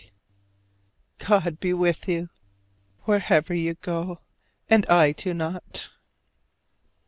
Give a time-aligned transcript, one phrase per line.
[1.19, 2.31] God be with you
[3.01, 4.21] wherever you go
[4.67, 5.91] and I do not!